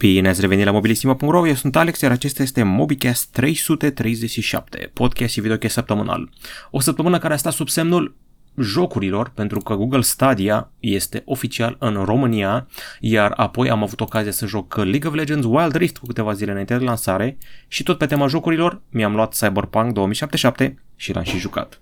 [0.00, 5.40] Bine ați revenit la mobilisimo.ro, eu sunt Alex, iar acesta este MobiCast 337, podcast și
[5.40, 6.30] videocast săptămânal.
[6.70, 8.16] O săptămână care a stat sub semnul
[8.58, 12.68] jocurilor, pentru că Google Stadia este oficial în România,
[13.00, 16.50] iar apoi am avut ocazia să joc League of Legends Wild Rift cu câteva zile
[16.50, 17.38] înainte de lansare
[17.68, 21.80] și tot pe tema jocurilor mi-am luat Cyberpunk 2077 și l-am și jucat.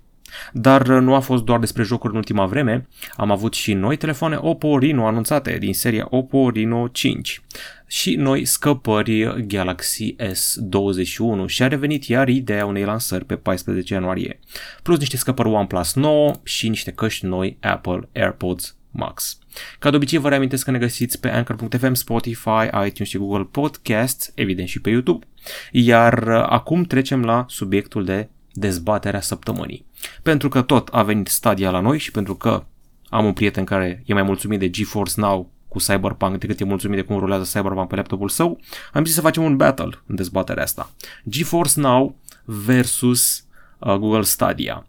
[0.53, 4.39] Dar nu a fost doar despre jocuri în ultima vreme, am avut și noi telefoane
[4.41, 7.43] Oppo Reno anunțate din seria Oppo Reno 5
[7.87, 14.39] și noi scăpări Galaxy S21 și a revenit iar ideea unei lansări pe 14 ianuarie,
[14.83, 19.39] plus niște scăpări OnePlus 9 și niște căști noi Apple AirPods Max.
[19.79, 24.33] Ca de obicei vă reamintesc că ne găsiți pe Anchor.fm, Spotify, iTunes și Google Podcasts,
[24.35, 25.27] evident și pe YouTube.
[25.73, 29.87] Iar acum trecem la subiectul de dezbaterea săptămânii.
[30.23, 32.65] Pentru că tot a venit Stadia la noi și pentru că
[33.09, 36.97] am un prieten care e mai mulțumit de GeForce Now cu Cyberpunk decât e mulțumit
[36.97, 38.61] de cum rulează Cyberpunk pe laptopul său,
[38.93, 40.91] am zis să facem un battle în dezbaterea asta.
[41.29, 43.45] GeForce Now versus
[43.79, 44.87] uh, Google Stadia.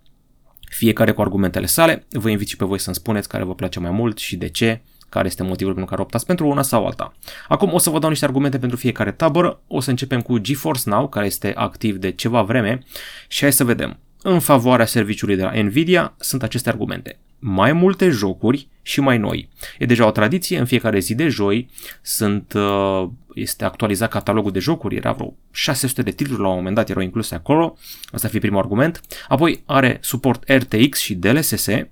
[0.70, 3.92] Fiecare cu argumentele sale, vă invit și pe voi să-mi spuneți care vă place mai
[3.92, 7.14] mult și de ce, care este motivul pentru care optați pentru una sau alta.
[7.48, 10.90] Acum o să vă dau niște argumente pentru fiecare tabără, o să începem cu GeForce
[10.90, 12.84] Now, care este activ de ceva vreme
[13.28, 14.00] și hai să vedem.
[14.22, 17.20] În favoarea serviciului de la Nvidia sunt aceste argumente.
[17.40, 19.50] Mai multe jocuri și mai noi.
[19.78, 21.70] E deja o tradiție, în fiecare zi de joi
[22.02, 26.76] sunt, uh, este actualizat catalogul de jocuri, era vreo 600 de titluri la un moment
[26.76, 27.78] dat, erau incluse acolo,
[28.12, 29.02] asta ar fi primul argument.
[29.28, 31.84] Apoi are suport RTX și DLSS, uh,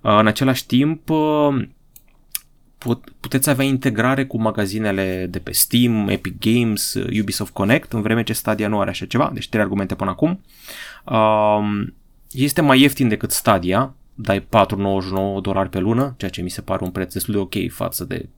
[0.00, 1.68] în același timp uh,
[3.20, 8.32] puteți avea integrare cu magazinele de pe Steam, Epic Games, Ubisoft Connect, în vreme ce
[8.32, 10.40] Stadia nu are așa ceva, deci trei argumente până acum.
[11.04, 11.94] Um,
[12.30, 14.46] este mai ieftin decât Stadia, dai 4,99
[15.40, 18.28] dolari pe lună, ceea ce mi se pare un preț destul de ok față de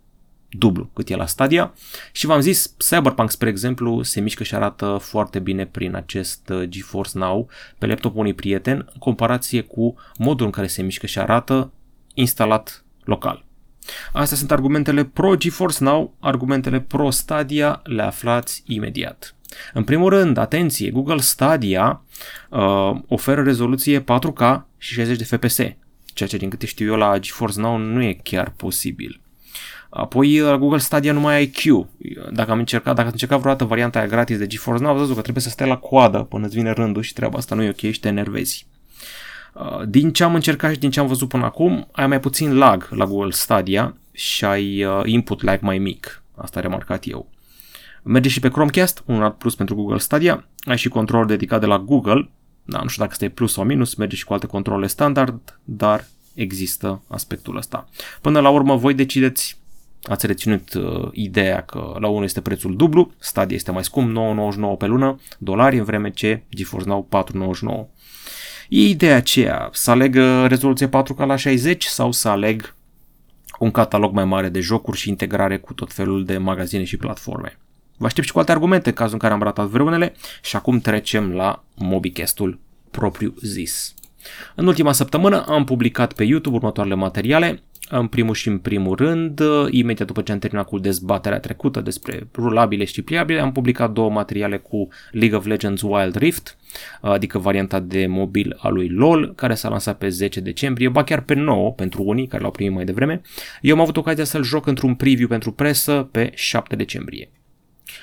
[0.49, 1.75] dublu cât e la Stadia
[2.13, 6.63] și v-am zis, Cyberpunk, spre exemplu, se mișcă și arată foarte bine prin acest uh,
[6.69, 11.19] GeForce Now pe laptopul unui prieten în comparație cu modul în care se mișcă și
[11.19, 11.73] arată
[12.15, 13.48] instalat local.
[14.13, 19.35] Astea sunt argumentele pro GeForce Now, argumentele pro Stadia le aflați imediat.
[19.73, 22.03] În primul rând, atenție, Google Stadia
[22.49, 25.57] uh, oferă rezoluție 4K și 60 de FPS,
[26.05, 29.21] ceea ce din câte știu eu la GeForce Now nu e chiar posibil.
[29.91, 31.87] Apoi la Google Stadia nu mai ai Q.
[32.33, 35.21] Dacă am încercat, dacă am încercat vreodată varianta aia gratis de GeForce Now, văzut că
[35.21, 37.91] trebuie să stai la coadă până îți vine rândul și treaba asta nu e ok
[37.91, 38.67] și te enervezi.
[39.59, 42.57] Uh, din ce am încercat și din ce am văzut până acum, ai mai puțin
[42.59, 46.23] lag la Google Stadia și ai uh, input lag mai mic.
[46.35, 47.31] Asta am remarcat eu.
[48.03, 50.47] Merge și pe Chromecast, un alt plus pentru Google Stadia.
[50.65, 52.31] Ai și control dedicat de la Google.
[52.65, 56.05] Da, nu știu dacă este plus sau minus, merge și cu alte controle standard, dar
[56.35, 57.89] există aspectul ăsta.
[58.21, 59.59] Până la urmă, voi decideți
[60.03, 64.17] ați reținut uh, ideea că la unul este prețul dublu, Stadia este mai scump,
[64.75, 67.98] 9,99 pe lună, dolari, în vreme ce GeForce Now 4,99.
[68.69, 72.75] E ideea aceea, să aleg uh, rezoluție 4K la 60 sau să aleg
[73.59, 77.59] un catalog mai mare de jocuri și integrare cu tot felul de magazine și platforme.
[77.97, 81.33] Vă aștept și cu alte argumente, cazul în care am ratat vreunele și acum trecem
[81.33, 82.59] la MobiCast-ul
[82.91, 83.95] propriu zis.
[84.55, 89.43] În ultima săptămână am publicat pe YouTube următoarele materiale în primul și în primul rând,
[89.71, 94.11] imediat după ce am terminat cu dezbaterea trecută despre rulabile și pliabile, am publicat două
[94.11, 96.57] materiale cu League of Legends Wild Rift,
[97.01, 101.21] adică varianta de mobil a lui LOL, care s-a lansat pe 10 decembrie, ba chiar
[101.21, 103.21] pe 9 pentru unii care l-au primit mai devreme.
[103.61, 107.31] Eu am avut ocazia să-l joc într-un preview pentru presă pe 7 decembrie.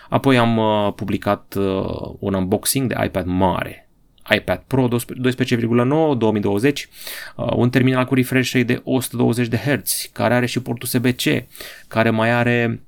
[0.10, 3.85] Apoi am uh, publicat uh, un unboxing de iPad mare,
[4.30, 6.90] iPad Pro 12,9 2020,
[7.36, 11.24] uh, un terminal cu refresh rate de 120 de Hz, care are și port USB-C,
[11.88, 12.82] care mai are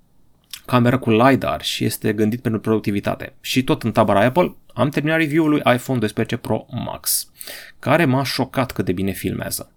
[0.65, 3.33] cameră cu LiDAR și este gândit pentru productivitate.
[3.41, 7.31] Și tot în tabăra Apple am terminat review-ul lui iPhone 12 Pro Max,
[7.79, 9.71] care m-a șocat cât de bine filmează.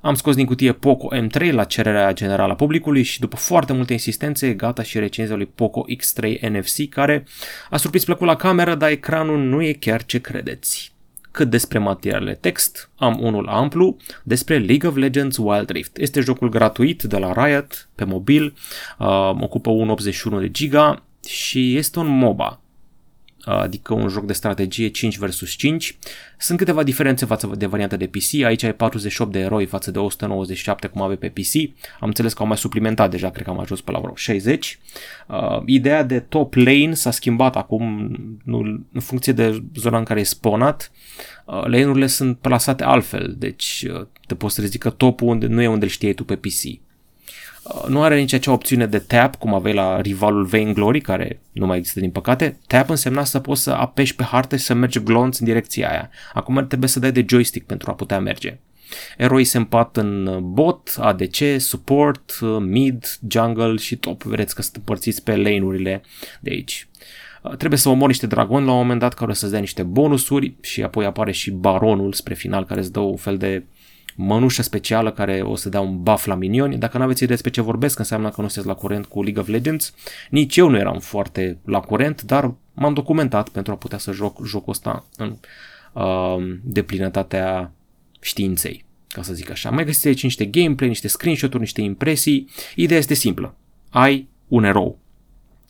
[0.00, 3.92] Am scos din cutie Poco M3 la cererea generală a publicului și după foarte multe
[3.92, 7.26] insistențe, gata și recenzia lui Poco X3 NFC, care
[7.70, 10.92] a surprins plăcut la cameră, dar ecranul nu e chiar ce credeți.
[11.30, 15.96] Cât despre materialele text, am unul amplu despre League of Legends Wild Rift.
[15.96, 18.54] Este jocul gratuit de la Riot pe mobil,
[18.98, 22.60] uh, ocupă 1.81 de giga și este un MOBA
[23.44, 25.98] adică un joc de strategie 5 vs 5.
[26.38, 29.98] Sunt câteva diferențe față de varianta de PC, aici ai 48 de eroi față de
[29.98, 31.54] 197 cum avea pe PC,
[32.00, 34.78] am înțeles că au mai suplimentat deja, cred că am ajuns pe la vreo 60.
[35.26, 38.10] Uh, ideea de top lane s-a schimbat acum
[38.44, 38.58] nu,
[38.92, 40.90] în funcție de zona în care e spawnat,
[41.44, 45.62] uh, lane-urile sunt plasate altfel, deci uh, te poți să zic că topul unde, nu
[45.62, 46.87] e unde îl știai tu pe PC.
[47.74, 51.66] Uh, nu are nici acea opțiune de tap, cum aveai la rivalul Vainglory, care nu
[51.66, 52.58] mai există din păcate.
[52.66, 56.10] Tap însemna să poți să apeși pe hartă și să mergi glonț în direcția aia.
[56.32, 58.58] Acum trebuie să dai de joystick pentru a putea merge.
[59.16, 64.22] Eroi se împart în bot, ADC, support, mid, jungle și top.
[64.22, 66.02] Vedeți că sunt împărțiți pe lane-urile
[66.40, 66.88] de aici.
[67.42, 69.82] Uh, trebuie să omori niște dragoni la un moment dat care o să-ți dea niște
[69.82, 73.64] bonusuri și apoi apare și baronul spre final care îți dă un fel de
[74.20, 76.76] mănușă specială care o să dea un buff la minioni.
[76.76, 79.42] Dacă nu aveți idee despre ce vorbesc, înseamnă că nu sunteți la curent cu League
[79.42, 79.94] of Legends.
[80.30, 84.46] Nici eu nu eram foarte la curent, dar m-am documentat pentru a putea să joc
[84.46, 85.36] jocul ăsta în
[85.92, 87.72] uh, deplinătatea
[88.20, 89.70] științei, ca să zic așa.
[89.70, 92.48] Mai găsiți aici niște gameplay, niște screenshot-uri, niște impresii.
[92.74, 93.54] Ideea este simplă.
[93.90, 94.98] Ai un erou.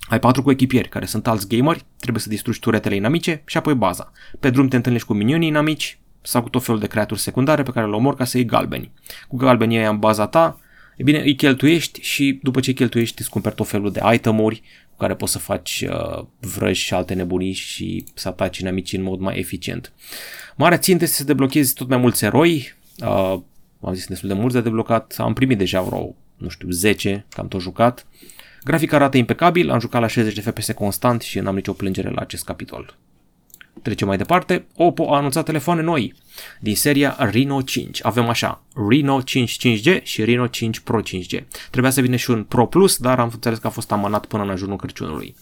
[0.09, 4.13] Ai patru coechipieri care sunt alți gameri, trebuie să distrugi turetele inamice și apoi baza.
[4.41, 7.71] Pe drum te întâlnești cu minionii inamici sau cu tot felul de creaturi secundare pe
[7.71, 8.93] care le omori ca să iei galbeni.
[9.29, 10.61] Cu galbenii aia în baza ta,
[10.97, 14.63] e bine, îi cheltuiești și după ce îi cheltuiești îți cumperi tot felul de itemuri
[14.91, 19.05] cu care poți să faci uh, vrăji și alte nebunii și să ataci inamicii în
[19.05, 19.93] mod mai eficient.
[20.57, 23.39] Marea țintă este să deblochezi tot mai mulți eroi, uh,
[23.81, 27.41] am zis destul de mulți de deblocat, am primit deja vreo, nu știu, 10, că
[27.41, 28.07] am tot jucat.
[28.65, 32.21] Grafica arată impecabil, am jucat la 60 de FPS constant și n-am nicio plângere la
[32.21, 32.97] acest capitol.
[33.83, 34.67] Trecem mai departe.
[34.77, 36.15] Oppo a anunțat telefoane noi
[36.61, 38.01] din seria Reno 5.
[38.03, 41.45] Avem așa, Reno 5 5G și Reno 5 Pro 5G.
[41.71, 44.43] Trebuia să vină și un Pro Plus, dar am înțeles că a fost amânat până
[44.43, 45.35] în ajunul Crăciunului.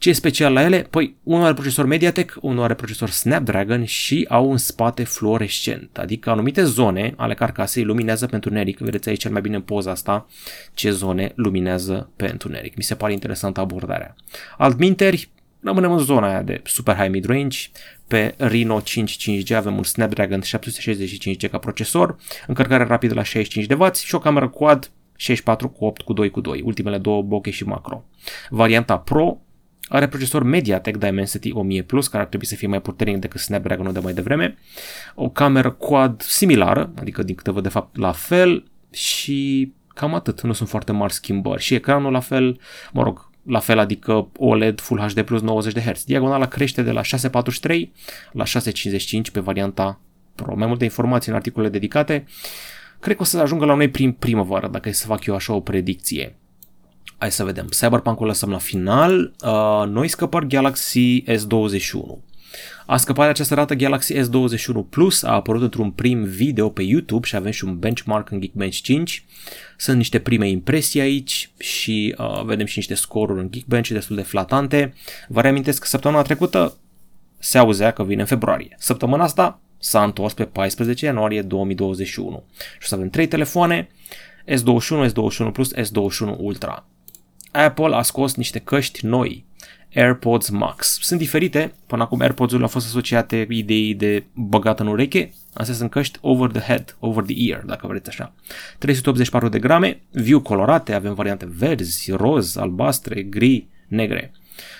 [0.00, 0.86] Ce e special la ele?
[0.90, 6.30] Păi, unul are procesor Mediatek, unul are procesor Snapdragon și au un spate fluorescent, adică
[6.30, 8.78] anumite zone ale carcasei luminează pe întuneric.
[8.78, 10.26] Vedeți aici cel mai bine în poza asta
[10.74, 12.76] ce zone luminează pe întuneric.
[12.76, 14.14] Mi se pare interesantă abordarea.
[14.56, 15.30] Altminteri,
[15.62, 17.58] rămânem în zona aia de super high mid-range.
[18.06, 22.16] Pe Reno 5 5G avem un Snapdragon 765G ca procesor,
[22.46, 26.62] încărcare rapidă la 65W și o cameră quad 64 cu 8 cu 2 cu 2,
[26.64, 28.04] ultimele două bokeh și macro.
[28.48, 29.40] Varianta Pro
[29.88, 33.92] are procesor MediaTek Dimensity 1000 Plus, care ar trebui să fie mai puternic decât Snapdragon
[33.92, 34.58] de mai devreme,
[35.14, 40.40] o cameră quad similară, adică din câte văd de fapt la fel și cam atât,
[40.40, 41.62] nu sunt foarte mari schimbări.
[41.62, 42.60] Și ecranul la fel,
[42.92, 46.04] mă rog, la fel, adică OLED Full HD plus 90 de Hz.
[46.04, 47.92] Diagonala crește de la 643
[48.32, 50.00] la 655 pe varianta
[50.34, 50.56] Pro.
[50.56, 52.24] Mai multe informații în articolele dedicate.
[53.00, 55.52] Cred că o să ajungă la noi prin primăvară, dacă e să fac eu așa
[55.52, 56.36] o predicție.
[57.18, 57.66] Hai să vedem.
[57.66, 59.32] Cyberpunk-ul lăsăm la final.
[59.44, 62.29] Uh, noi scăpări Galaxy S21.
[62.90, 67.26] A scăpat de această dată Galaxy S21 Plus, a apărut într-un prim video pe YouTube
[67.26, 69.24] și avem și un benchmark în Geekbench 5.
[69.76, 74.22] Sunt niște prime impresii aici și uh, vedem și niște scoruri în Geekbench destul de
[74.22, 74.94] flatante.
[75.28, 76.76] Vă reamintesc că săptămâna trecută
[77.38, 78.76] se auzea că vine în februarie.
[78.78, 83.88] Săptămâna asta s-a întors pe 14 ianuarie 2021 și o să avem trei telefoane,
[84.46, 86.86] S21, S21 Plus, S21 Ultra.
[87.52, 89.44] Apple a scos niște căști noi,
[89.94, 90.98] AirPods Max.
[91.00, 95.90] Sunt diferite, până acum AirPods-urile au fost asociate idei de băgat în ureche, astea sunt
[95.90, 98.32] căști over the head, over the ear, dacă vreți așa.
[98.78, 104.32] 384 de grame, viu colorate, avem variante verzi, roz, albastre, gri, negre.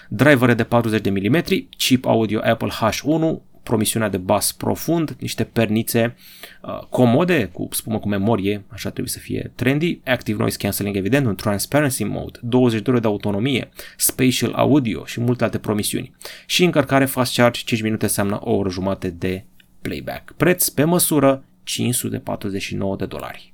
[0.08, 1.42] Drivere de 40 de mm,
[1.76, 6.16] chip audio Apple H1, promisiunea de bas profund, niște pernițe
[6.62, 11.26] uh, comode, cu spumă cu memorie, așa trebuie să fie trendy, active noise cancelling evident,
[11.26, 16.14] un transparency mode, 20 de ore de autonomie, spatial audio și multe alte promisiuni.
[16.46, 19.44] Și încărcare fast charge 5 minute înseamnă o oră jumate de
[19.82, 20.32] playback.
[20.36, 23.52] Preț pe măsură 549 de dolari.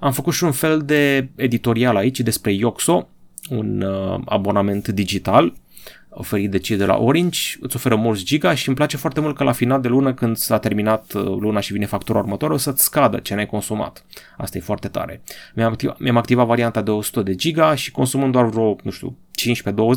[0.00, 3.08] Am făcut și un fel de editorial aici despre Yoxo,
[3.50, 5.54] un uh, abonament digital
[6.14, 9.36] oferit de cei de la Orange, îți oferă mulți giga și îmi place foarte mult
[9.36, 12.56] că la final de lună, când s-a terminat uh, luna și vine factura următoare, o
[12.56, 14.04] să-ți scadă ce n-ai consumat.
[14.36, 15.22] Asta e foarte tare.
[15.54, 19.16] Mi-am activat, mi-am activat varianta de 100 de giga și consumând doar vreo, nu știu,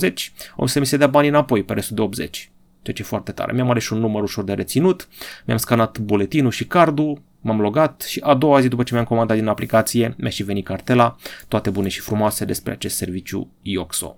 [0.09, 0.11] 15-20,
[0.55, 2.51] o să mi se dea bani înapoi pe restul de 80.
[2.81, 3.53] Ceea ce e foarte tare.
[3.53, 5.07] Mi-am ales și un număr ușor de reținut,
[5.45, 9.37] mi-am scanat buletinul și cardul, m-am logat și a doua zi după ce mi-am comandat
[9.37, 11.15] din aplicație, mi-a și venit cartela,
[11.47, 14.17] toate bune și frumoase despre acest serviciu Ioxo.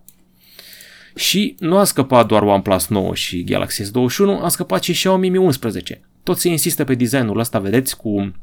[1.19, 5.37] Și nu a scăpat doar OnePlus 9 și Galaxy S21, a scăpat și Xiaomi Mi
[5.37, 6.01] 11.
[6.23, 8.33] Tot se insistă pe designul ăsta, vedeți, cu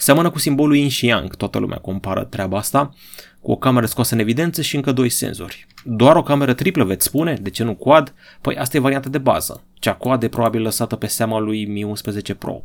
[0.00, 2.94] Seamănă cu simbolul Yin și Yang, toată lumea compară treaba asta,
[3.40, 5.66] cu o cameră scoasă în evidență și încă doi senzori.
[5.84, 8.14] Doar o cameră triplă veți spune, de ce nu quad?
[8.40, 9.64] Păi asta e varianta de bază.
[9.74, 12.62] Cea quad e probabil lăsată pe seama lui Mi 11 Pro.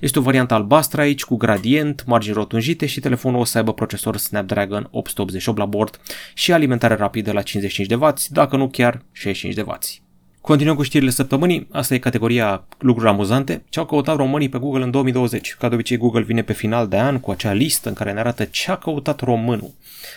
[0.00, 4.16] Este o variantă albastră aici cu gradient, margini rotunjite și telefonul o să aibă procesor
[4.16, 6.00] Snapdragon 888 la bord
[6.34, 10.03] și alimentare rapidă la 55 de W, dacă nu chiar 65 de W.
[10.44, 11.68] Continuăm cu știrile săptămânii.
[11.72, 13.62] Asta e categoria lucruri amuzante.
[13.68, 15.54] Ce au căutat românii pe Google în 2020?
[15.58, 18.18] Ca de obicei, Google vine pe final de an cu acea listă în care ne
[18.18, 19.70] arată ce a căutat românul.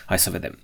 [0.06, 0.60] Hai să vedem.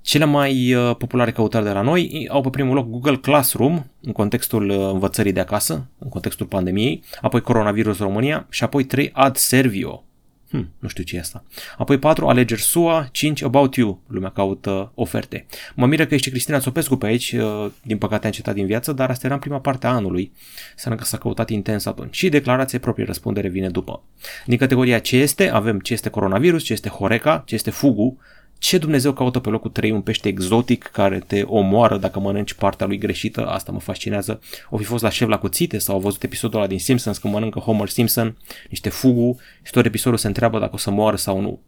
[0.00, 4.12] Cele mai uh, populare căutări de la noi au pe primul loc Google Classroom, în
[4.12, 9.36] contextul uh, învățării de acasă, în contextul pandemiei, apoi Coronavirus România și apoi 3 Ad
[9.36, 10.04] Servio,
[10.50, 11.44] Hmm, nu știu ce e asta.
[11.76, 15.46] Apoi 4, alegeri SUA, 5, About You, lumea caută oferte.
[15.74, 18.92] Mă miră că ești Cristina Țopescu pe aici, uh, din păcate a încetat din viață,
[18.92, 20.32] dar asta era în prima parte a anului,
[20.76, 22.16] să că s-a căutat intens atunci.
[22.16, 24.02] Și declarație proprie răspundere vine după.
[24.46, 28.18] Din categoria ce este, avem ce este coronavirus, ce este Horeca, ce este Fugu,
[28.58, 32.86] ce Dumnezeu caută pe locul 3 un pește exotic care te omoară dacă mănânci partea
[32.86, 33.46] lui greșită?
[33.46, 34.40] Asta mă fascinează.
[34.70, 37.34] O fi fost la șef la cuțite sau au văzut episodul ăla din Simpsons când
[37.34, 38.36] mănâncă Homer Simpson
[38.68, 41.60] niște fugu și tot episodul se întreabă dacă o să moară sau nu.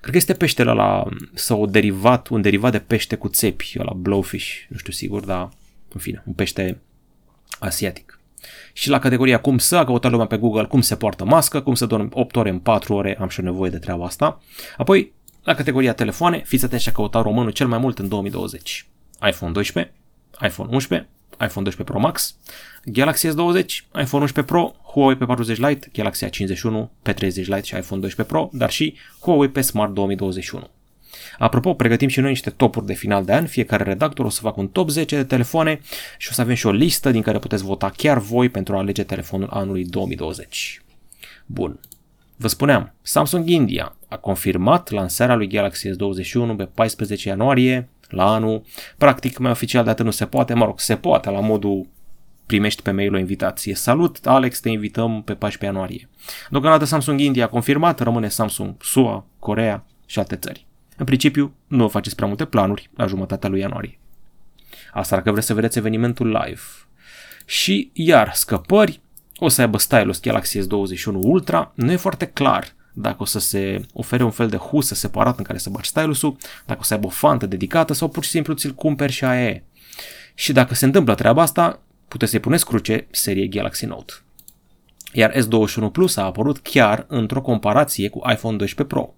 [0.00, 3.92] Cred că este peștele la sau un derivat, un derivat de pește cu țepi, la
[3.92, 5.48] blowfish, nu știu sigur, dar
[5.92, 6.80] în fine, un pește
[7.58, 8.20] asiatic.
[8.72, 11.74] Și la categoria cum să, a căutat lumea pe Google cum se poartă mască, cum
[11.74, 14.42] să dormi 8 ore în 4 ore, am și o nevoie de treaba asta.
[14.76, 18.86] Apoi la categoria telefoane, fiți atenți a căuta românul cel mai mult în 2020.
[19.28, 19.92] iPhone 12,
[20.40, 22.36] iPhone 11, iPhone 12 Pro Max,
[22.84, 23.66] Galaxy S20,
[24.00, 28.70] iPhone 11 Pro, Huawei P40 Lite, Galaxy A51, P30 Lite și iPhone 12 Pro, dar
[28.70, 30.70] și Huawei P Smart 2021.
[31.38, 34.60] Apropo, pregătim și noi niște topuri de final de an, fiecare redactor o să facă
[34.60, 35.80] un top 10 de telefoane
[36.18, 38.78] și o să avem și o listă din care puteți vota chiar voi pentru a
[38.78, 40.82] alege telefonul anului 2020.
[41.46, 41.80] Bun,
[42.36, 48.62] Vă spuneam, Samsung India a confirmat lansarea lui Galaxy S21 pe 14 ianuarie la anul.
[48.98, 51.86] Practic, mai oficial de atât nu se poate, mă rog, se poate la modul
[52.46, 53.74] primești pe mail o invitație.
[53.74, 56.08] Salut, Alex, te invităm pe 14 ianuarie.
[56.50, 60.66] Deocamdată Samsung India a confirmat, rămâne Samsung SUA, Corea și alte țări.
[60.96, 63.98] În principiu, nu faceți prea multe planuri la jumătatea lui ianuarie.
[64.92, 66.60] Asta dacă vreți să vedeți evenimentul live.
[67.44, 69.00] Și iar scăpări,
[69.44, 73.80] o să aibă stylus Galaxy S21 Ultra, nu e foarte clar dacă o să se
[73.92, 77.06] ofere un fel de husă separat în care să bagi stylusul, dacă o să aibă
[77.06, 79.62] o fantă dedicată sau pur și simplu ți-l cumperi și aia e.
[80.34, 84.12] Și dacă se întâmplă treaba asta, puteți să-i puneți cruce serie Galaxy Note.
[85.12, 89.14] Iar S21 Plus a apărut chiar într-o comparație cu iPhone 12 Pro.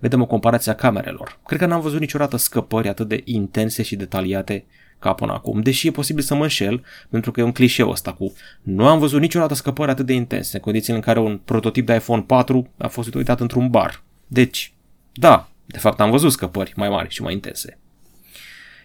[0.00, 1.38] Vedem o comparație a camerelor.
[1.46, 4.64] Cred că n-am văzut niciodată scăpări atât de intense și detaliate
[4.98, 8.12] ca până acum, deși e posibil să mă înșel, pentru că e un clișeu ăsta
[8.12, 11.86] cu nu am văzut niciodată scăpări atât de intense, în condițiile în care un prototip
[11.86, 14.02] de iPhone 4 a fost uitat într-un bar.
[14.26, 14.72] Deci,
[15.12, 17.78] da, de fapt am văzut scăpări mai mari și mai intense.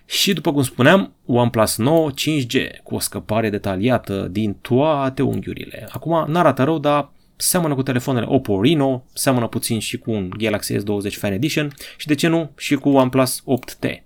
[0.05, 5.87] Și după cum spuneam, OnePlus 9 5G cu o scăpare detaliată din toate unghiurile.
[5.91, 10.75] Acum n-arată rău, dar seamănă cu telefoanele Oppo Reno, seamănă puțin și cu un Galaxy
[10.75, 14.01] S20 Fan Edition și de ce nu și cu OnePlus 8T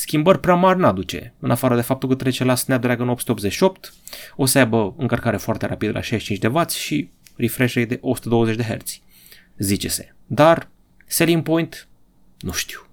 [0.00, 3.94] schimbări prea mari n-aduce, în afară de faptul că trece la Snapdragon 888,
[4.36, 8.56] o să aibă încărcare foarte rapidă la 65 de W și refresh rate de 120
[8.56, 9.00] de Hz,
[9.56, 10.14] zice-se.
[10.26, 10.68] Dar,
[11.06, 11.88] selling point,
[12.38, 12.86] nu știu.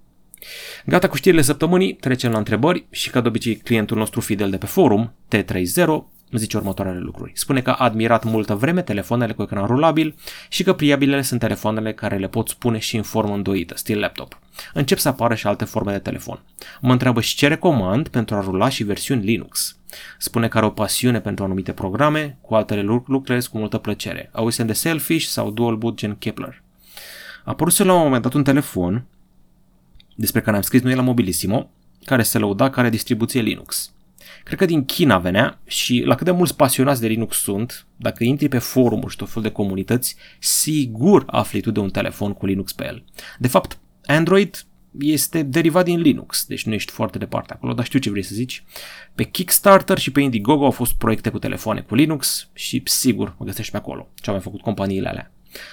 [0.86, 4.58] Gata cu știrile săptămânii, trecem la întrebări și ca de obicei clientul nostru fidel de
[4.58, 7.32] pe forum, T30, îmi zice următoarele lucruri.
[7.36, 10.16] Spune că a admirat multă vreme telefoanele cu ecran rulabil
[10.50, 14.40] și că priabilele sunt telefoanele care le pot spune și în formă îndoită, stil laptop.
[14.74, 16.44] Încep să apară și alte forme de telefon.
[16.82, 19.78] Mă întreabă și ce recomand pentru a rula și versiuni Linux.
[20.18, 24.30] Spune că are o pasiune pentru anumite programe, cu altele lucrez cu multă plăcere.
[24.34, 26.64] Auzi de Selfish sau Dual Boot gen Kepler.
[27.44, 29.06] A apărut la un moment dat un telefon
[30.16, 31.70] despre care am scris noi la Mobilissimo,
[32.06, 33.92] care se lăuda care distribuție Linux.
[34.44, 38.24] Cred că din China venea și la cât de mulți pasionați de Linux sunt, dacă
[38.24, 42.46] intri pe forumuri și tot fel de comunități, sigur afli tu de un telefon cu
[42.46, 43.04] Linux pe el.
[43.40, 44.66] De fapt, Android
[45.00, 48.34] este derivat din Linux, deci nu ești foarte departe acolo, dar știu ce vrei să
[48.34, 48.64] zici.
[49.16, 53.46] Pe Kickstarter și pe Indiegogo au fost proiecte cu telefoane cu Linux și sigur mă
[53.46, 55.32] găsești pe acolo, ce au mai făcut companiile alea.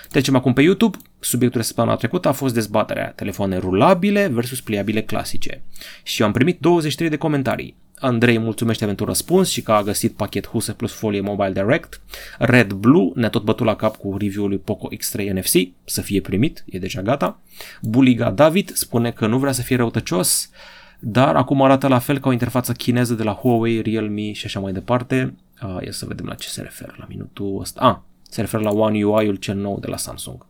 [0.08, 0.96] Trecem acum pe YouTube.
[1.20, 5.62] Subiectul de săptămâna trecută a fost dezbaterea telefoane rulabile versus pliabile clasice.
[6.02, 7.76] Și eu am primit 23 de comentarii.
[8.04, 12.00] Andrei mulțumește pentru răspuns și că a găsit pachet huse plus folie Mobile Direct.
[12.38, 16.20] Red Blue ne-a tot bătut la cap cu review-ul lui Poco X3 NFC, să fie
[16.20, 17.40] primit, e deja gata.
[17.82, 20.50] Buliga David spune că nu vrea să fie răutăcios,
[20.98, 24.60] dar acum arată la fel ca o interfață chineză de la Huawei, Realme și așa
[24.60, 25.34] mai departe.
[25.62, 27.80] Uh, ia să vedem la ce se referă la minutul ăsta.
[27.80, 27.96] Ah,
[28.28, 30.46] se referă la One UI-ul cel nou de la Samsung.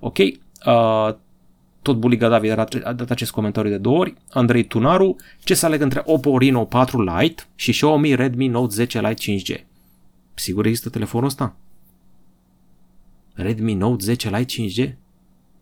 [0.00, 1.14] Ok, uh,
[1.82, 4.14] tot Buliga David a dat, a dat acest comentariu de două ori.
[4.30, 9.00] Andrei Tunaru, ce să aleg între Oppo Reno 4 Lite și Xiaomi Redmi Note 10
[9.00, 9.60] Lite 5G?
[10.34, 11.56] Sigur există telefonul ăsta?
[13.34, 14.92] Redmi Note 10 Lite 5G?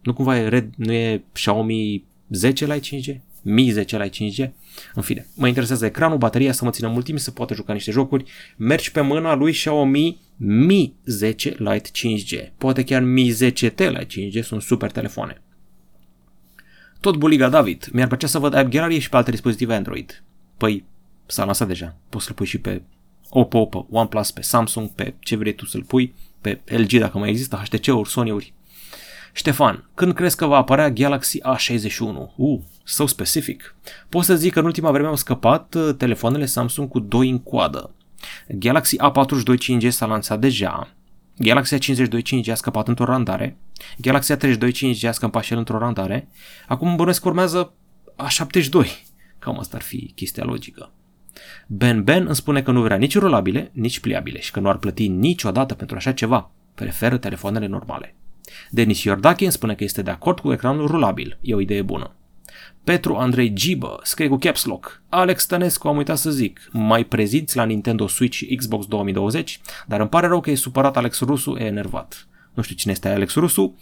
[0.02, 3.20] Nu cumva e Red, nu e Xiaomi 10 Lite 5G?
[3.42, 4.50] Mi 10 Lite 5G.
[4.94, 7.90] În fine, mă interesează ecranul, bateria, să mă țină mult timp, să poată juca niște
[7.90, 8.24] jocuri.
[8.56, 12.52] Mergi pe mâna lui Xiaomi Mi 10 Lite 5G.
[12.58, 15.42] Poate chiar Mi 10T Lite 5G, sunt super telefoane.
[17.00, 20.22] Tot buliga David, mi-ar plăcea să văd App Gallery și pe alte dispozitive Android.
[20.56, 20.84] Păi,
[21.26, 21.96] s-a lansat deja.
[22.08, 22.82] Poți să-l pui și pe
[23.28, 27.28] Oppo, pe OnePlus, pe Samsung, pe ce vrei tu să-l pui, pe LG dacă mai
[27.28, 28.52] există, HTC-uri, Sony-uri.
[29.32, 32.34] Ștefan, când crezi că va apărea Galaxy A61?
[32.36, 33.74] Uh, so specific.
[34.08, 37.38] Pot să zic că în ultima vreme au scăpat uh, telefoanele Samsung cu 2 în
[37.38, 37.90] coadă.
[38.48, 40.88] Galaxy A42 5G s-a lansat deja,
[41.36, 43.56] Galaxy A52 5G a scăpat într-o randare,
[43.98, 46.28] Galaxy A32 5G a scăpat și el într-o randare,
[46.68, 47.72] acum bănuiesc că urmează
[48.16, 48.86] A72.
[49.38, 50.92] Cam asta ar fi chestia logică.
[51.66, 54.76] Ben Ben îmi spune că nu vrea nici rulabile, nici pliabile și că nu ar
[54.76, 56.50] plăti niciodată pentru așa ceva.
[56.74, 58.14] Preferă telefoanele normale.
[58.70, 61.38] Denis Iordache îmi spune că este de acord cu ecranul rulabil.
[61.40, 62.14] E o idee bună.
[62.90, 65.02] Petru Andrei Gibă scrie cu caps lock.
[65.08, 66.68] Alex Tănescu am uitat să zic.
[66.72, 70.96] Mai preziți la Nintendo Switch și Xbox 2020, dar îmi pare rău că e supărat
[70.96, 72.26] Alex Rusu, e enervat.
[72.54, 73.76] Nu știu cine este Alex Rusu.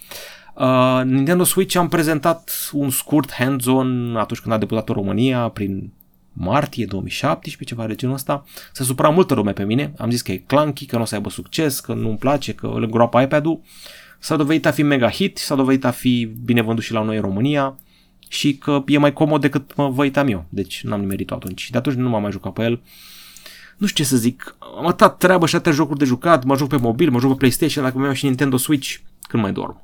[0.55, 5.91] Uh, Nintendo Switch am prezentat un scurt hands-on atunci când a debutat în România prin
[6.33, 8.45] martie 2017, ceva de genul ăsta.
[8.73, 9.93] S-a supărat multă lume pe mine.
[9.99, 12.67] Am zis că e clunky, că nu o să aibă succes, că nu-mi place, că
[12.67, 13.61] îl îngroapă iPad-ul.
[14.19, 17.17] S-a dovedit a fi mega hit, s-a dovedit a fi bine vândut și la noi
[17.17, 17.77] în România
[18.29, 20.45] și că e mai comod decât mă vă uitam eu.
[20.49, 21.61] Deci n-am nimerit-o atunci.
[21.61, 22.81] Și de atunci nu m-am mai jucat pe el.
[23.77, 24.57] Nu știu ce să zic.
[24.79, 26.45] Am atât treabă și atâtea jocuri de jucat.
[26.45, 28.97] Mă joc pe mobil, mă joc pe PlayStation, dacă mai iau și Nintendo Switch,
[29.29, 29.83] când mai dorm.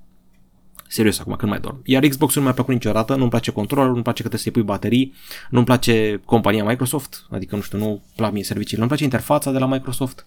[0.88, 1.80] Serios acum, când mai dorm.
[1.84, 4.62] Iar Xbox-ul nu mi-a plăcut niciodată, nu-mi place controlul, nu-mi place că trebuie să-i pui
[4.62, 5.14] baterii,
[5.50, 9.58] nu-mi place compania Microsoft, adică nu știu, nu plac mie serviciile, nu-mi place interfața de
[9.58, 10.26] la Microsoft.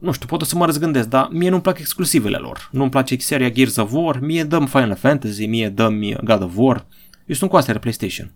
[0.00, 2.68] Nu știu, pot să mă răzgândesc, dar mie nu-mi plac exclusivele lor.
[2.72, 6.86] Nu-mi place seria Gears of War, mie dăm Final Fantasy, mie dăm God of War.
[7.26, 8.32] Eu sunt cu astea de PlayStation.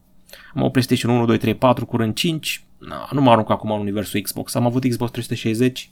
[0.55, 2.65] Am o PlayStation 1, 2, 3, 4, curând 5.
[2.79, 4.55] Na, nu mă arunc acum în universul Xbox.
[4.55, 5.91] Am avut Xbox 360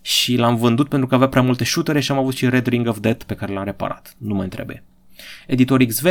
[0.00, 2.88] și l-am vândut pentru că avea prea multe shootere și am avut și Red Ring
[2.88, 4.14] of Death pe care l-am reparat.
[4.18, 4.82] Nu mă întrebe.
[5.46, 6.04] Editor XV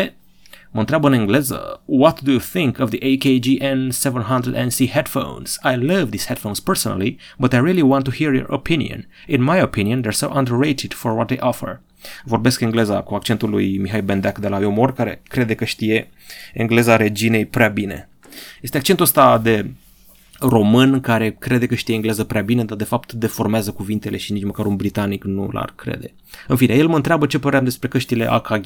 [0.72, 5.60] mă întreabă în engleză What do you think of the AKG N700NC headphones?
[5.64, 9.08] I love these headphones personally, but I really want to hear your opinion.
[9.28, 11.82] In my opinion, they're so underrated for what they offer.
[12.24, 16.10] Vorbesc engleza cu accentul lui Mihai Bendeac de la Iomor, care crede că știe
[16.54, 18.10] engleza reginei prea bine.
[18.62, 19.66] Este accentul ăsta de
[20.40, 24.44] român care crede că știe engleză prea bine, dar de fapt deformează cuvintele și nici
[24.44, 26.14] măcar un britanic nu l-ar crede.
[26.48, 28.66] În fine, el mă întreabă ce părere am despre căștile AKG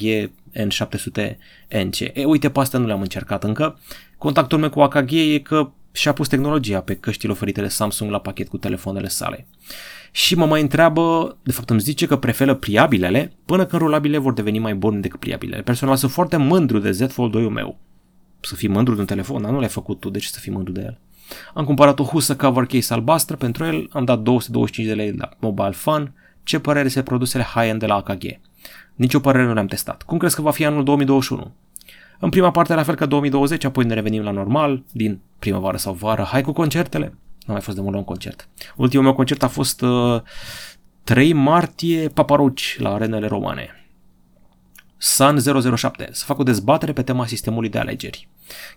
[0.54, 2.14] N700NC.
[2.14, 3.78] E, uite, pe asta nu le-am încercat încă.
[4.18, 8.18] Contactul meu cu AKG e că și-a pus tehnologia pe căștile oferite de Samsung la
[8.18, 9.46] pachet cu telefoanele sale.
[10.10, 14.32] Și mă mai întreabă, de fapt îmi zice că preferă priabilele până când rulabile vor
[14.32, 15.62] deveni mai bune decât priabilele.
[15.62, 17.78] Personal sunt foarte mândru de Z Fold 2-ul meu.
[18.40, 20.72] Să fii mândru de un telefon, dar nu l-ai făcut tu, deci să fii mândru
[20.72, 20.98] de el.
[21.54, 25.28] Am cumpărat o husă cover case albastră pentru el, am dat 225 de lei la
[25.40, 26.12] Mobile Fun.
[26.42, 28.22] Ce părere se produsele high-end de la AKG?
[28.94, 30.02] Nici o părere nu le-am testat.
[30.02, 31.52] Cum crezi că va fi anul 2021?
[32.24, 35.92] În prima parte la fel ca 2020, apoi ne revenim la normal, din primăvară sau
[35.92, 36.22] vară.
[36.22, 37.18] Hai cu concertele!
[37.46, 38.48] Nu mai fost de mult la un concert.
[38.76, 40.20] Ultimul meu concert a fost uh,
[41.04, 43.86] 3 martie Paparuci la arenele romane.
[44.96, 45.38] Sun
[45.76, 46.08] 007.
[46.12, 48.28] Să fac o dezbatere pe tema sistemului de alegeri.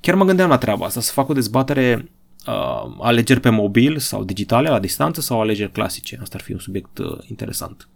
[0.01, 2.11] Chiar mă gândeam la treaba asta, să fac o dezbatere
[2.47, 6.17] uh, alegeri pe mobil sau digitale la distanță sau alegeri clasice.
[6.21, 7.87] Asta ar fi un subiect uh, interesant.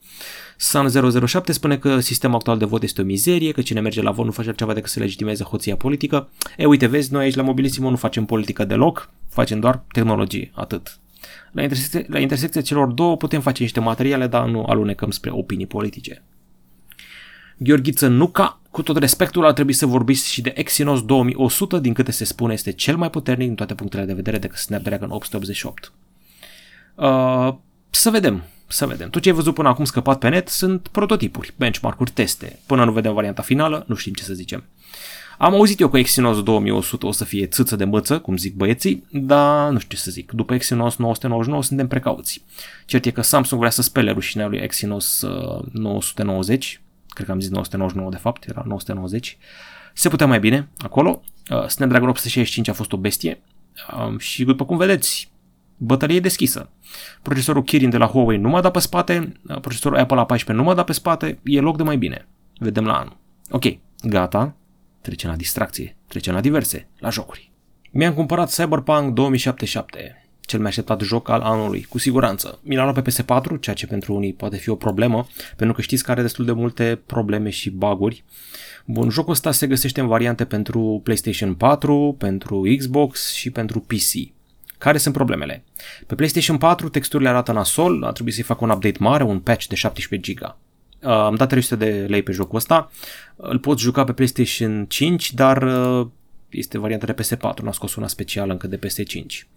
[0.57, 4.11] Sun 007 spune că sistemul actual de vot este o mizerie, că cine merge la
[4.11, 6.29] vot nu face altceva decât să legitimeze hoția politică.
[6.57, 10.99] E, uite, vezi, noi aici la Mobilissimo nu facem politică deloc, facem doar tehnologie, atât.
[11.51, 15.67] La, intersecția, la intersecția celor două putem face niște materiale, dar nu alunecăm spre opinii
[15.67, 16.23] politice.
[17.57, 22.11] Gheorghiță Nuca, cu tot respectul, ar trebui să vorbiți și de Exynos 2100, din câte
[22.11, 25.91] se spune este cel mai puternic din toate punctele de vedere decât Snapdragon 888.
[26.95, 27.53] Uh,
[27.89, 29.09] să vedem, să vedem.
[29.09, 32.59] Tot ce ai văzut până acum scăpat pe net sunt prototipuri, benchmark-uri, teste.
[32.65, 34.63] Până nu vedem varianta finală, nu știm ce să zicem.
[35.37, 39.05] Am auzit eu că Exynos 2100 o să fie țâță de măță, cum zic băieții,
[39.11, 40.31] dar nu știu ce să zic.
[40.31, 42.43] După Exynos 999 suntem precauți.
[42.85, 45.25] Cert e că Samsung vrea să spele rușinea lui Exynos
[45.71, 46.87] 990, uh,
[47.19, 49.37] cred că am zis 999 de fapt, era 990.
[49.93, 51.21] Se putea mai bine acolo.
[51.51, 53.41] Uh, Snapdragon 865 a fost o bestie
[53.97, 55.31] um, și după cum vedeți,
[55.77, 56.69] bătălie deschisă.
[57.21, 60.63] Procesorul Kirin de la Huawei nu m-a dat pe spate, uh, procesorul Apple A14 nu
[60.63, 62.27] m-a dat pe spate, e loc de mai bine.
[62.57, 63.17] Vedem la anul.
[63.49, 63.63] Ok,
[64.01, 64.55] gata,
[65.01, 67.51] trecem la distracție, trecem la diverse, la jocuri.
[67.91, 70.28] Mi-am cumpărat Cyberpunk 2077.
[70.49, 72.59] Cel mai așteptat joc al anului, cu siguranță.
[72.63, 75.81] Mi l-am luat pe PS4, ceea ce pentru unii poate fi o problemă, pentru că
[75.81, 78.23] știți că are destul de multe probleme și baguri.
[78.85, 84.31] Bun, jocul ăsta se găsește în variante pentru PlayStation 4, pentru Xbox și pentru PC.
[84.77, 85.63] Care sunt problemele?
[86.07, 89.67] Pe PlayStation 4 texturile arată nasol, a trebuit să-i fac un update mare, un patch
[89.67, 90.55] de 17 GB.
[91.01, 92.91] Uh, am dat 300 de lei pe jocul ăsta.
[93.35, 96.07] Îl poți juca pe PlayStation 5, dar uh,
[96.49, 99.47] este varianta de PS4, n-a scos una specială încă de PS5.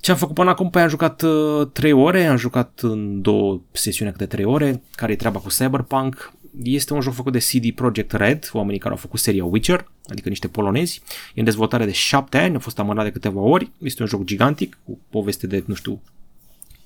[0.00, 0.70] Ce am făcut până acum?
[0.70, 5.12] Păi am jucat uh, 3 ore, am jucat în două sesiuni de 3 ore, care
[5.12, 6.32] e treaba cu Cyberpunk.
[6.62, 10.28] Este un joc făcut de CD Projekt Red, oamenii care au făcut seria Witcher, adică
[10.28, 11.02] niște polonezi.
[11.34, 13.70] E în dezvoltare de 7 ani, a fost amânat de câteva ori.
[13.78, 16.00] Este un joc gigantic, cu poveste de, nu știu,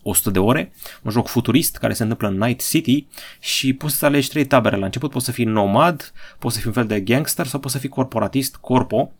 [0.02, 3.06] 100 de ore, un joc futurist care se întâmplă în Night City
[3.40, 4.76] și poți să alegi trei tabere.
[4.76, 7.74] La început poți să fii nomad, poți să fii un fel de gangster sau poți
[7.74, 9.12] să fii corporatist, corpo.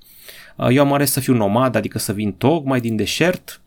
[0.56, 3.60] Uh, eu am ales să fiu nomad, adică să vin tocmai din deșert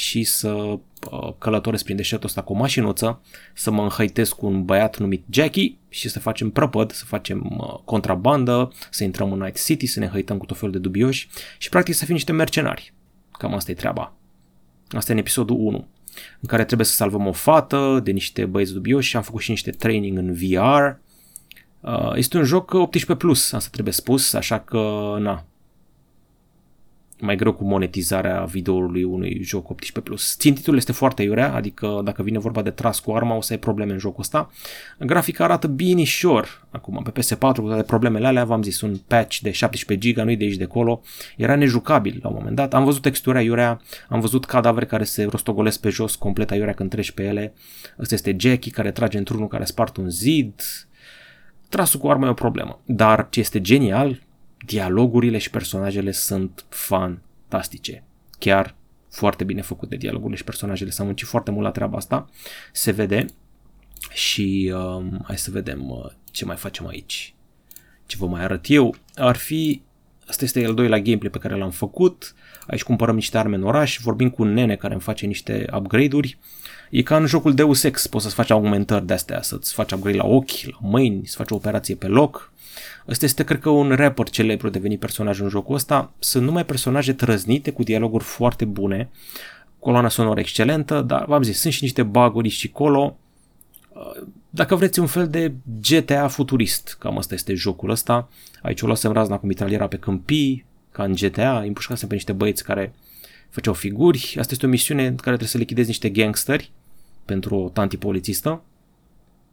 [0.00, 3.20] și să uh, călătoresc prin deșertul ăsta cu o mașinuță,
[3.54, 7.78] să mă înhăitez cu un băiat numit Jackie și să facem prăpăd, să facem uh,
[7.84, 11.68] contrabandă, să intrăm în Night City, să ne hăităm cu tot felul de dubioși și
[11.68, 12.92] practic să fim niște mercenari.
[13.32, 14.12] Cam asta e treaba.
[14.88, 15.88] Asta e în episodul 1
[16.40, 19.50] în care trebuie să salvăm o fată de niște băieți dubioși și am făcut și
[19.50, 20.98] niște training în VR.
[21.80, 25.44] Uh, este un joc 18+, plus, asta trebuie spus, așa că, na,
[27.20, 30.02] mai greu cu monetizarea videoului unui joc 18+.
[30.02, 30.36] Plus.
[30.38, 33.58] Țintitul este foarte iurea, adică dacă vine vorba de tras cu arma o să ai
[33.58, 34.50] probleme în jocul ăsta.
[34.98, 39.50] Grafica arată binișor, acum pe PS4 cu toate problemele alea, v-am zis, un patch de
[39.50, 41.00] 17 GB, nu-i de aici de acolo,
[41.36, 42.74] era nejucabil la un moment dat.
[42.74, 46.90] Am văzut textura iurea, am văzut cadavre care se rostogolesc pe jos, complet iurea când
[46.90, 47.54] treci pe ele.
[47.98, 50.54] Ăsta este Jackie care trage într-unul care spart un zid.
[51.68, 52.80] Trasul cu arma e o problemă.
[52.84, 54.20] Dar ce este genial,
[54.66, 58.04] dialogurile și personajele sunt fantastice.
[58.38, 58.74] Chiar
[59.10, 60.90] foarte bine făcute dialogurile și personajele.
[60.90, 62.28] S-a muncit foarte mult la treaba asta.
[62.72, 63.26] Se vede
[64.12, 67.34] și um, hai să vedem uh, ce mai facem aici.
[68.06, 68.94] Ce vă mai arăt eu.
[69.14, 69.82] Ar fi,
[70.26, 72.34] asta este al doilea gameplay pe care l-am făcut.
[72.66, 76.38] Aici cumpărăm niște arme în oraș, vorbim cu un nene care îmi face niște upgrade-uri.
[76.90, 80.16] E ca în jocul Deus Ex, poți să-ți faci aumentări de astea, să-ți faci upgrade
[80.16, 82.52] la ochi, la mâini, să faci o operație pe loc.
[83.08, 86.12] Ăsta este, cred că, un rapper celebru devenit personaj în jocul ăsta.
[86.18, 89.10] Sunt numai personaje trăznite cu dialoguri foarte bune,
[89.78, 93.16] coloana sonoră excelentă, dar v-am zis, sunt și niște baguri și colo.
[94.50, 95.52] Dacă vreți un fel de
[95.88, 98.28] GTA futurist, cam asta este jocul ăsta.
[98.62, 102.64] Aici o luasem razna cu mitraliera pe câmpii, ca în GTA, împușcasem pe niște băieți
[102.64, 102.94] care
[103.50, 104.34] făceau figuri.
[104.38, 106.70] Asta este o misiune în care trebuie să lichidezi niște gangsteri
[107.24, 108.62] pentru o tanti polițistă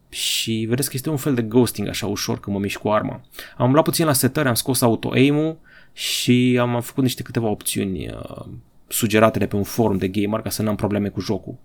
[0.10, 3.22] și vedeți că este un fel de ghosting așa ușor când mă mișc cu arma.
[3.58, 5.58] Am luat puțin la setări, am scos auto-aim-ul
[5.93, 8.46] și am făcut niște câteva opțiuni uh,
[8.88, 11.56] sugerate de pe un forum de gamer ca să nu am probleme cu jocul.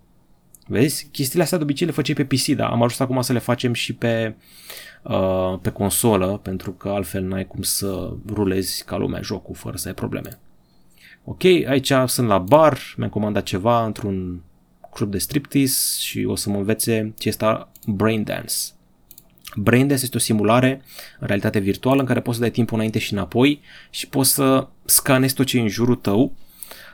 [0.67, 1.07] Vezi?
[1.11, 3.73] Chestiile astea de obicei le făceai pe PC, dar am ajuns acum să le facem
[3.73, 4.35] și pe,
[5.01, 9.87] uh, pe consolă, pentru că altfel n-ai cum să rulezi ca lumea jocul fără să
[9.87, 10.39] ai probleme.
[11.23, 14.41] Ok, aici sunt la bar, mi-am comandat ceva într-un
[14.91, 17.45] club de striptease și o să mă învețe ce este
[17.85, 18.55] Brain Dance.
[19.55, 20.81] Brain Dance este o simulare
[21.19, 24.67] în realitate virtuală în care poți să dai timpul înainte și înapoi și poți să
[24.85, 26.33] scanezi tot ce e în jurul tău.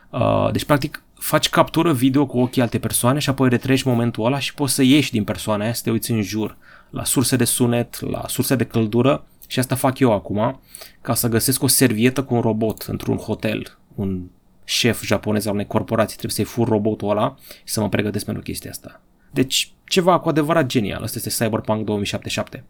[0.10, 4.40] Uh, deci, practic, faci captură video cu ochii alte persoane și apoi retreci momentul ăla
[4.40, 6.58] și poți să ieși din persoana aia, să te uiți în jur,
[6.90, 10.60] la surse de sunet, la surse de căldură și asta fac eu acum,
[11.02, 14.22] ca să găsesc o servietă cu un robot într-un hotel, un
[14.64, 18.44] șef japonez al unei corporații, trebuie să-i fur robotul ăla și să mă pregătesc pentru
[18.44, 19.02] chestia asta.
[19.32, 21.04] Deci, ceva cu adevărat genial.
[21.04, 22.64] Asta este Cyberpunk 2077.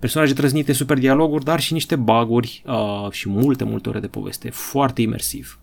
[0.00, 4.50] Personaje trăznite, super dialoguri, dar și niște baguri uh, și multe, multe ore de poveste.
[4.50, 5.58] Foarte imersiv.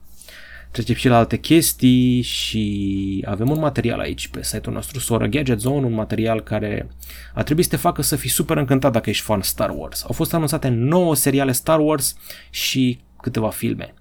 [0.71, 5.59] Trecem și la alte chestii și avem un material aici pe site-ul nostru Sora Gadget
[5.59, 6.89] Zone, un material care
[7.33, 10.03] a trebuit să te facă să fii super încântat dacă ești fan Star Wars.
[10.03, 12.15] Au fost anunțate 9 seriale Star Wars
[12.49, 13.93] și câteva filme.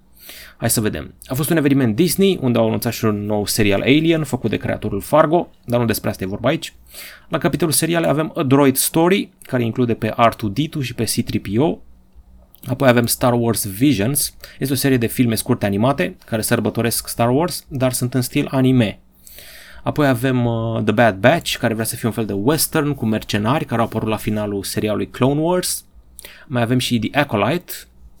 [0.57, 1.13] Hai să vedem.
[1.25, 4.57] A fost un eveniment Disney unde au anunțat și un nou serial Alien făcut de
[4.57, 6.73] creatorul Fargo, dar nu despre asta e vorba aici.
[7.29, 11.77] La capitolul seriale avem A Droid Story, care include pe R2-D2 și pe C-3PO.
[12.65, 17.29] Apoi avem Star Wars Visions, este o serie de filme scurte animate care sărbătoresc Star
[17.29, 18.99] Wars, dar sunt în stil anime.
[19.83, 23.05] Apoi avem uh, The Bad Batch, care vrea să fie un fel de western cu
[23.05, 25.85] mercenari care au apărut la finalul serialului Clone Wars.
[26.47, 27.73] Mai avem și The Acolyte,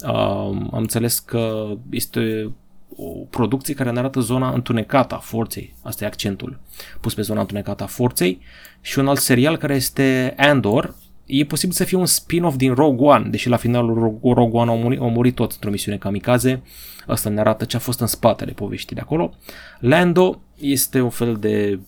[0.03, 2.51] am înțeles că este
[2.95, 5.75] o producție care ne arată zona întunecată a forței.
[5.81, 6.59] Asta e accentul
[7.01, 8.39] pus pe zona întunecată a forței.
[8.81, 13.07] Și un alt serial care este Andor, e posibil să fie un spin-off din Rogue
[13.07, 16.61] One, deși la finalul Rogue One au murit, au murit toți într-o misiune kamikaze.
[17.07, 19.33] Asta ne arată ce a fost în spatele poveștii de acolo.
[19.79, 21.79] Lando este un fel de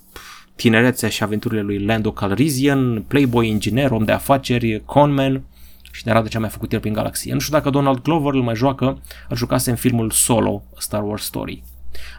[0.56, 5.44] tinerețea și aventurile lui Lando Calrissian, playboy inginer, om de afaceri, conman
[5.94, 7.34] și ne arată ce a mai făcut el prin galaxie.
[7.34, 11.04] Nu știu dacă Donald Glover îl mai joacă, îl jucase în filmul Solo, A Star
[11.04, 11.64] Wars Story.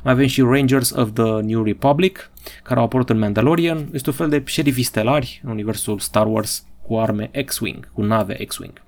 [0.03, 2.31] Mai avem și Rangers of the New Republic,
[2.63, 3.89] care au apărut în Mandalorian.
[3.93, 8.35] Este un fel de șerifii stelari în universul Star Wars cu arme X-Wing, cu nave
[8.35, 8.83] X-Wing.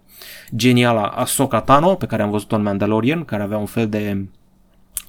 [0.57, 4.27] Geniala Ahsoka Tano, pe care am văzut-o în Mandalorian, care avea un fel de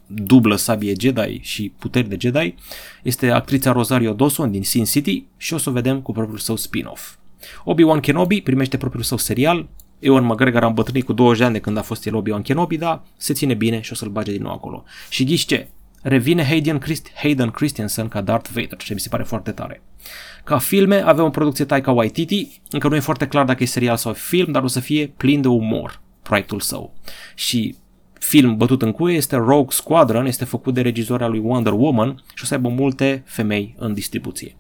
[0.06, 2.56] dublă sabie Jedi și puteri de Jedi,
[3.04, 6.56] este actrița Rosario Dawson din Sin City și o să o vedem cu propriul său
[6.56, 7.16] spin-off.
[7.64, 9.68] Obi-Wan Kenobi primește propriul său serial,
[10.00, 12.78] Ewan McGregor a îmbătrânit cu 20 de ani de când a fost el Obi-Wan Kenobi,
[12.78, 14.84] dar se ține bine și o să-l bage din nou acolo.
[15.10, 15.68] Și ghiși ce?
[16.02, 19.82] Revine Hayden, Christ- Hayden Christensen ca Darth Vader, ce mi se pare foarte tare.
[20.44, 23.98] Ca filme avem o producție Taika Waititi, încă nu e foarte clar dacă e serial
[23.98, 26.94] sau film, dar o să fie plin de umor proiectul său.
[27.36, 27.76] Și
[28.14, 32.44] film bătut în cuie este Rogue Squadron, este făcut de regizoarea lui Wonder Woman și
[32.44, 34.56] o să aibă multe femei în distribuție.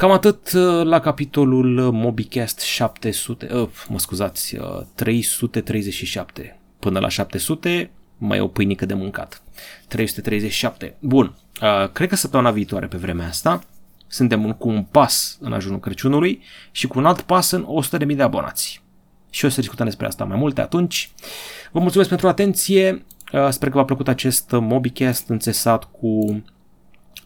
[0.00, 6.60] Cam atât uh, la capitolul MobiCast 700, uh, mă scuzați, uh, 337.
[6.78, 9.42] Până la 700 mai e o pâinică de mâncat.
[9.88, 10.96] 337.
[11.00, 13.62] Bun, uh, cred că săptămâna viitoare pe vremea asta
[14.06, 17.66] suntem cu un pas în ajunul Crăciunului și cu un alt pas în
[18.00, 18.82] 100.000 de abonați.
[19.30, 21.10] Și o să discutăm despre asta mai multe atunci.
[21.72, 26.42] Vă mulțumesc pentru atenție, uh, sper că v-a plăcut acest MobiCast înțesat cu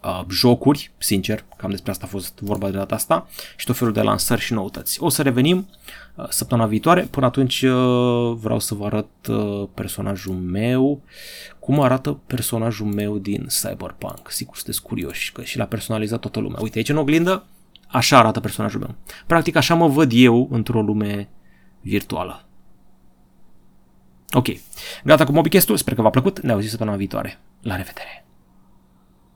[0.05, 3.93] uh, jocuri, sincer, cam despre asta a fost vorba de data asta, și tot felul
[3.93, 5.03] de lansări și noutăți.
[5.03, 5.69] O să revenim
[6.15, 11.03] uh, săptămâna viitoare, până atunci uh, vreau să vă arăt uh, personajul meu,
[11.59, 14.31] cum arată personajul meu din Cyberpunk.
[14.31, 16.59] Sigur sunteți curioși, că și l-a personalizat toată lumea.
[16.63, 17.47] Uite, aici în oglindă,
[17.89, 18.95] așa arată personajul meu.
[19.27, 21.29] Practic așa mă văd eu într-o lume
[21.81, 22.45] virtuală.
[24.31, 24.47] Ok,
[25.05, 27.41] gata cu MobiCast-ul, sper că v-a plăcut, ne auzim săptămâna viitoare.
[27.63, 28.25] La revedere!